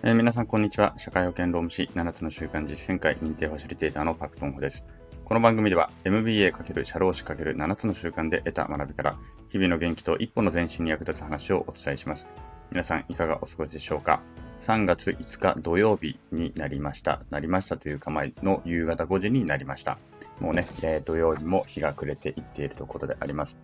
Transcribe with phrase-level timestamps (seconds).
[0.00, 0.94] えー、皆さん、こんにちは。
[0.96, 4.86] 社会保険労務士7つの習慣実践会認定ファシリテーターのパクトンホです。
[5.24, 9.16] この番組では MBA× 社労士 ×7 つの習慣で得た学びから
[9.48, 12.28] 日々の元気と一歩の前進に役立つ話をお伝えします。
[12.70, 14.22] 皆さん、いかがお過ごしでしょうか
[14.60, 17.22] ?3 月5日土曜日になりました。
[17.30, 19.98] なりましたというか前の夕方5時になりました。
[20.38, 23.58] もうね、えー、土曜日も日が暮れていっているところであります。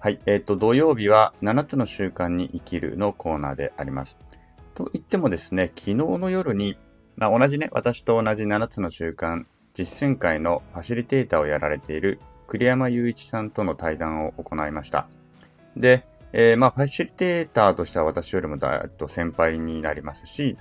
[0.00, 0.18] はい。
[0.24, 4.18] えっ、ー、と、土曜日は7つの習慣に生きるのコーナーであります。
[4.74, 6.76] と言ってもですね、昨日の夜に、
[7.16, 15.06] まあ、同じね、私と同じ7つの習慣実践会のファシリテーターをやられている栗山雄一さんとの対談を行いました。
[15.76, 20.56] で、えー、まあ、ファシリテーターとしては私よりもだと先輩になりますし、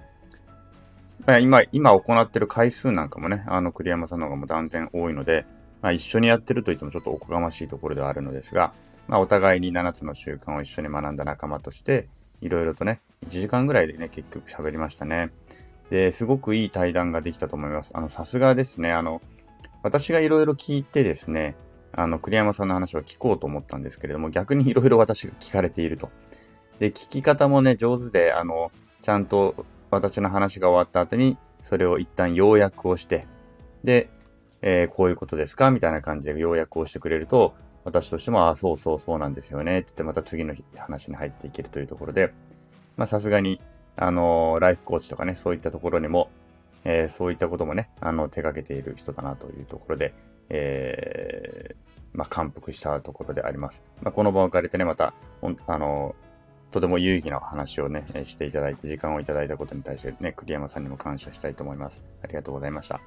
[1.25, 5.45] まあ、今、今行ってる回数なんかもね、あの栗山さんの方がもう断然多いので、
[5.81, 8.73] まあ、一緒にやってると言ってもちょっとおこがましいところではあるのですが、
[9.07, 12.07] まあ、お互いに7つの習慣を一緒に学んだ仲間として、
[12.41, 15.31] いろいろとね、1時間ぐらいでね、結局喋りましたね。
[15.89, 17.91] で、すごくいい対談ができたと思います。
[17.93, 19.21] あの、さすがですね、あの、
[19.83, 21.55] 私がいろいろ聞いてですね、
[21.91, 26.09] あの、栗山さんの話を聞こうと思ったんですけれども、逆にいろいろ私が聞かれていると。
[26.79, 33.27] で、聞き方もね、上手で、あの、ちゃんと私の話が終わった後に、それを一旦要約をして、
[33.83, 34.09] で、
[34.61, 35.71] えー、こういうことですか？
[35.71, 37.53] みたいな感じで要約をしてくれると、
[37.85, 39.79] 私としても、ああ、そうそうそうなんですよね。
[39.79, 42.33] って言って、また次の話に入っていけるというところで、
[42.95, 43.61] まあ、さすがに、
[43.95, 46.29] あのー、ライフコーチとかね、そういったところにも、
[46.85, 50.13] えー、そういったこともね、あの、手掛けている人だなというところで、
[50.49, 53.83] えー、まあ、感服したところであります。
[54.01, 55.13] まあ、この場を借りてね、また、
[55.67, 56.15] あの
[56.71, 62.03] とても有意義な話をね、していただいて、時間をいただいたことに対してね、栗山さんにも感謝したいと思います。
[62.23, 62.99] ありがとうございました。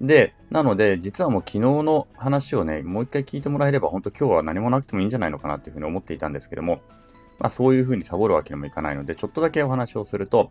[0.00, 6.80] で、なので、実はもう昨日の話をね、もう一回聞いてもらえれば、本当今日は何もなくてもいいんじゃないのかなっていうふうに思っていたんですけども、
[7.38, 10.50] まあそういうふうにサボるわけにもいかないので、ちょっとだけお話をすると、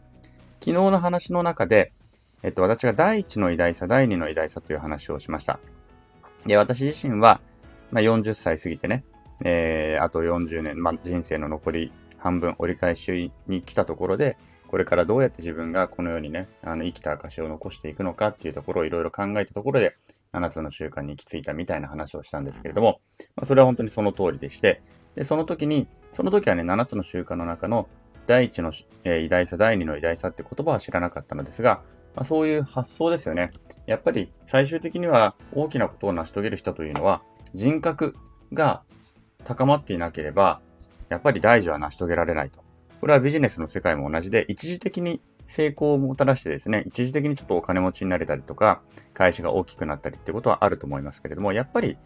[0.60, 1.94] 昨日の話の中で、
[2.44, 5.60] えっと、私が第一の偉大さ、第二の偉大さという話をしました。
[6.46, 7.42] で、私自身は、
[7.92, 9.04] まあ40歳過ぎてね、
[9.44, 14.38] えー、あと40年、まあ人生の残り半分折り返しに来たところで、
[14.70, 19.96] これからどうやって自分がこの世にね、あの生きた証を残していくのかっていうところをいろいろ考えたところで、
[20.32, 23.02] 7つの習慣に行き着いたみたいな話をしたんですけれども、
[23.36, 24.84] まあ、それは本当にその通りでして、
[25.16, 27.88] で、その時に、その時はね、7つの習慣の中の
[28.28, 28.72] 第一の、
[29.06, 31.82] えー、偉大さ、第二の偉大さって言葉は知らなかったのですが、
[32.16, 33.52] まあ、そういう発想ですよね。
[33.88, 38.16] やっぱり最終的には大きなことを成し遂げる人というのは、人格
[38.54, 38.84] が
[39.46, 40.62] 高まっていなければ、
[41.10, 42.69] やっぱり大事は成し遂げられないと。
[43.00, 48.82] これはビジネスの世界も同じで、一時的に成功をもたらしてですね、一時的にちょっとお金持ちになれたりとか、
[49.14, 51.98] 会社が大きくなったりってことはあると思いますけれども、やっぱり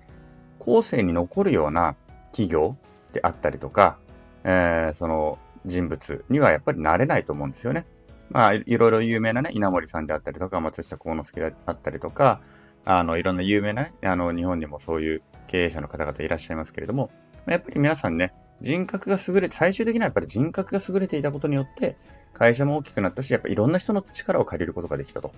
[0.60, 1.96] 後世に残るような
[2.32, 2.78] 企業
[3.12, 3.98] であったりとか、
[4.44, 7.86] えー、その人物にはやっぱりなれないと思うんですよね。
[8.30, 12.42] まあ、いろいろ有名なね、稲森さんであったりとか、松下幸之助であったりとか、
[12.86, 17.12] あの、いろんな有名なね、あの、日本にもそういう経営者の方々いらっしゃいますけれども、
[17.46, 18.34] やっぱり皆さんね、
[18.64, 21.98] 人格が優れて、最終的にはやっぱり人格が優れていたことによって、
[22.34, 25.32] 会社も大きくなったし、やっぱいろんな人の力を借りることができたと。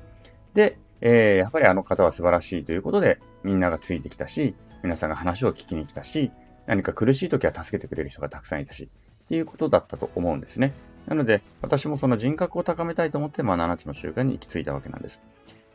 [0.53, 6.31] で、えー、やっぱりあの方は素晴らしいということで、みんながついてきたし、皆さんが話を聞きに来たし、
[6.67, 8.89] 何か苦しい時は助けてくれる人がたくさんいたし、
[9.25, 10.73] っていうことだったと思うんですね。
[11.07, 15.21] なので、私もその人格を高めたいと思って、まあ、7つの習慣に行き着いたわけなんです。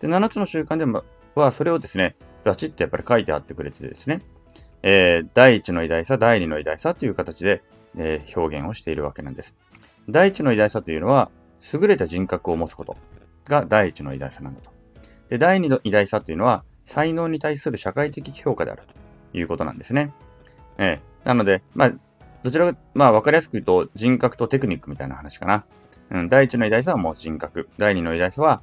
[0.01, 0.87] で、7つの習慣で
[1.35, 4.23] は、それをですね、バチッとやっぱり書いてあってくれてですね、
[4.83, 7.63] えー、第一の偉大さ、第二の偉大さという形で、
[7.97, 9.55] えー、表現をしているわけなんです。
[10.09, 11.31] 第一の偉大さというのは、
[11.73, 12.97] 優れた人格を持つこと
[13.45, 14.71] が第一の偉大さなんだと。
[15.29, 18.83] で、第二の偉大さというのは、才能に対する社会的評価である
[19.33, 20.13] ということなんですね。
[20.79, 21.93] えー、なので、まあ、
[22.43, 25.65] どちらか、まあ、わかりやすく言うと、人格とテクニックみたいな話かな。
[26.11, 27.69] うん、第一の偉大さはもう人格。
[27.79, 28.63] 第二の偉大さは、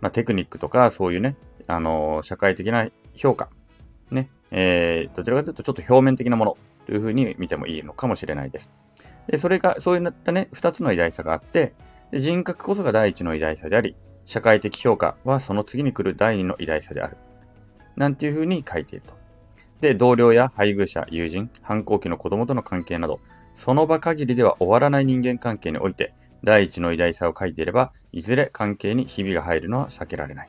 [0.00, 1.36] まあ、テクニックとか、そういうね、
[1.66, 3.48] あのー、社会的な評価。
[4.10, 4.28] ね。
[4.50, 6.56] えー、どちらかというとちょっと表面的なもの
[6.86, 8.72] というふうに見てもいいのかもしれないです。
[9.26, 11.72] で、それが、そういったね、二つの偉大さがあって、
[12.12, 17.16] 人格こそが第一の偉大さであり、社会的評価はその次に来る第二の偉大さである。
[17.96, 19.14] なんていうふうに書いていると。
[19.80, 23.20] で、同僚や配偶者、友人、反抗期の子供との関係など、
[23.54, 30.48] その場限りでは終わらない人間関係において、第一の偉大さを書いていれば、いずれ関係にひびが入るのは避けられない。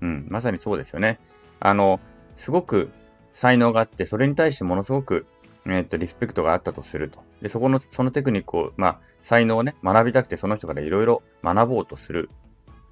[0.00, 1.18] うん、まさにそうですよね。
[1.60, 2.00] あの、
[2.36, 2.90] すごく
[3.32, 5.26] 才能があって、それに対してものすごく、
[5.66, 7.20] えっと、リスペクトがあったとすると。
[7.40, 12.30] で、そこの、そのテクニックを、まあ、才能をね、学びたくてその人からいろいろ学ぼうとする。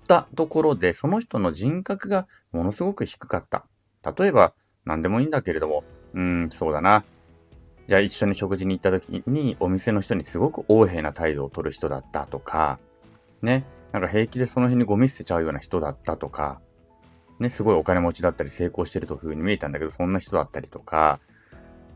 [0.07, 3.65] たところで、その人の人格がものすごく低かった。
[4.17, 4.55] 例えば、
[4.85, 5.85] 何でもいいんだけれども、
[6.15, 7.05] うん、そうだな。
[7.87, 12.79] じゃあ一緒に食事に行った時に、お店の人にすごく横柄な態度を取る人だったとか、
[13.43, 16.61] ね、なんか平気でその辺にゴミ捨てちゃうような人だったとか、
[17.41, 21.19] ね、すごいお金持ちだったり成功してるという風に見えたんだけど、そんな人だったりとか、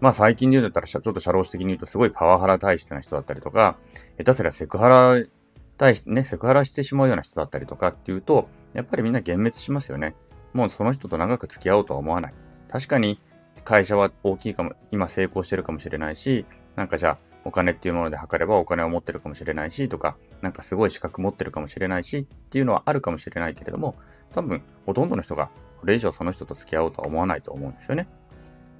[0.01, 3.77] まあ最近で言うんだったら、ちょっと社労士的に言うとすごいパワハラ体質な人だったりとか、
[4.19, 5.25] 下手すりゃセクハラ
[5.77, 10.15] 対して、ね、セクハラしてしまうような人だったりとかっていうと、やっぱりみんな幻滅しますよね。
[10.53, 12.35] もうその人と長く付き合おうとは思わない。
[12.69, 13.21] 確かに
[13.65, 16.47] 会社は大きいかも、今成功してるかもしれないし、
[16.77, 23.97] なんかじゃあお金っていうもので測ればお金を持ってるかもしれないしとか、なんかすごい資格持ってるかもしれないしっていうのはあるかもしれないけれども、
[24.33, 25.51] 多分ほとんどの人が
[25.81, 28.09] これ以上その人と付き合おうとは思わないと思うんですよね。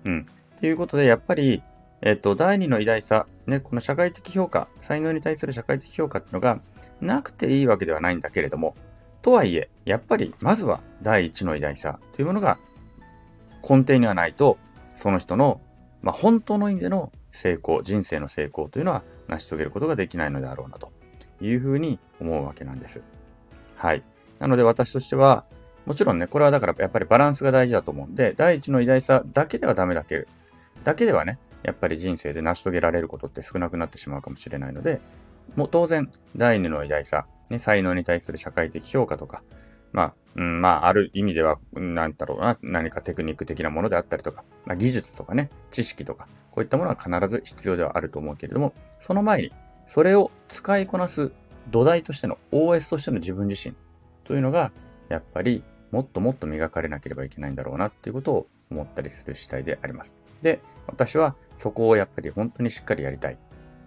[0.05, 0.27] うん。
[0.59, 1.63] ということで、やっぱり、
[2.01, 6.61] えっと、第二の偉大さ、ね、この社会的評価、才能に対する社会的評価っていうのが
[7.01, 8.75] なくていいわけではないんだけれども、
[9.23, 12.59] とはいえ、やっぱりまずは第一の偉大さというものが
[13.69, 14.59] 根底にはないと、
[14.97, 15.61] その人の、
[16.05, 20.93] まあ、本当の意味での成功、人生の成功というのは成し遂げることができないのであろうなと
[21.41, 23.03] いうふうに思うわけなんです。
[23.77, 24.03] はい。
[24.39, 25.45] なので私としては、
[25.87, 30.27] もちろんね、これはだからやっぱりバランスが大事だと思うんで、第一の偉大さだけではダメだけ
[30.85, 35.01] だけではね、やっぱり人生で成し遂げられることって少なくなってしまうかもしれないので、
[35.57, 39.43] もう当然、第二の偉大さ、ね、才能に対する社会的評価とか、
[39.95, 49.53] まあ、うん、まあ、ある意味では、なんだろうな、何かテクニック的なものであったりとか、まあ、技術とかね、知識とか、こういったものは必ず必要ではあると思うけれども、その前に、
[49.87, 51.31] それを使いこなす
[51.71, 53.75] 土台としての OS としての自分自身
[54.25, 54.73] というのが、
[55.09, 55.63] やっぱり
[55.93, 60.15] もっともっと磨かれなければいけないんだろうなっていうことを思ったりする次第であります。
[60.43, 60.59] で、
[60.89, 63.39] 私はそこをやっぱり本当にしっかりやりたい。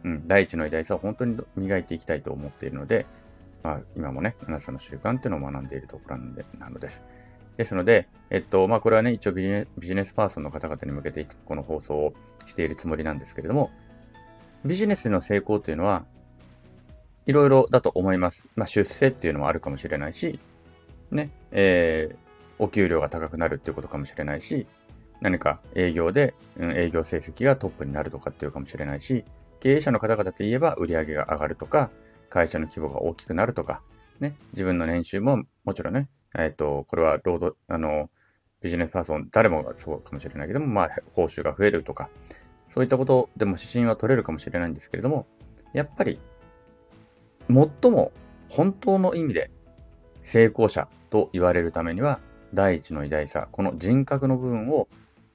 [0.05, 3.05] うん、第一の偉大さを本当に磨いていきたいと思っているので、
[3.63, 7.03] まあ、今もね、7つの習慣っていうのを学んでいるところなのでなのです。
[7.57, 12.13] ですので、えっと、まあ、これはね、一応ビジネビジネスパーソンの方々に向けてこの放送を
[12.45, 13.71] しているつもりなんですけれども、
[14.63, 16.05] ビジネスの成功というのは、
[17.25, 18.47] いろいろだと思います。
[18.55, 20.39] まあ、出世っていうのもあるかもしれないし、
[21.11, 22.15] ね、えー、
[22.59, 24.67] お給料が高くなるっていうことかもしれないし、
[25.19, 29.25] 何か営業で、うん、営業成績がトップになるとかっていうかもしれないし、
[29.59, 31.89] 経営者の方々といえば売り上げが上がるとか、
[32.29, 33.81] 会社の規模が大きくなるとか、
[34.19, 38.09] ね、自分の年収ももちろんね、えっ、ー、と、これは労働、あの、
[38.61, 42.09] ビジネスパーソン、誰もがそうかもしれないけども、まあ、報酬が増えるとか、
[42.67, 45.27] そういったことでも指針は取れるかもしれないんですけれども、
[45.73, 46.19] やっぱり、
[47.47, 48.11] 最も
[48.49, 49.51] 本当の意味で
[50.21, 52.19] 成功者と言われるためには、
[52.53, 54.87] 第一の偉大さ、この人格の部分を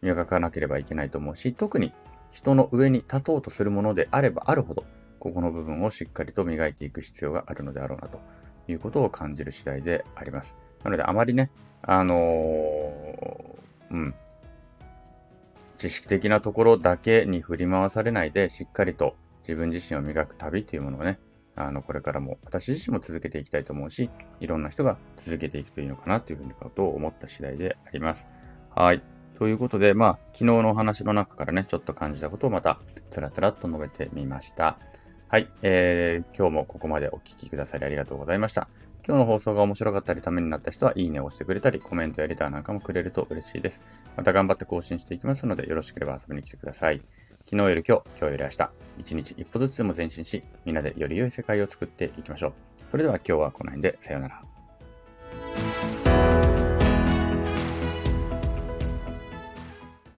[0.03, 1.93] 磨かなければいけないと思うし、特に
[2.31, 4.85] 人の上に立とうとするものであればあるほど、
[5.23, 8.21] ここの部分をしっかりと磨いていく必要があるのであろうなと
[8.67, 10.57] いうことを感じる次第であります。
[10.83, 14.15] なので、あまりね、あのー、うん、
[15.77, 21.21] 知識的なところだけに振り回されないで、しっかりと自分自身を磨く旅というものをね、
[21.55, 24.11] あの、これからも私自身も続けていきたいと思うし、
[24.41, 28.27] いろんな人が続けていくといいのかなというふうにことを思った次第であります。
[28.75, 29.01] はい。
[29.39, 32.81] ということで、まあ、昨日のお話の中からね、ちょっと感じたことをまた、
[33.11, 34.81] つらつらっと述べてみました。
[35.33, 35.49] はい。
[35.63, 38.69] えー、今日もここまでお聴きくださりありがとうございました。
[39.03, 43.81] 今日の放送が面白かったりためになった人は、いいねを押してくれたり、コメントやレターなんかもくれると嬉しいです。
[44.15, 47.01] また頑張って更新していきますので、よろしければ遊びに来てください。
[47.47, 52.53] 昨日より今日、今日より明日、一日一歩ずつでも前進し、みんなでより良い世界を作っていきましょう。
[52.91, 56.02] それでは今日はこの辺で、さようなら。